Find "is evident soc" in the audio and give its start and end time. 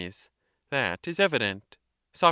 1.07-2.19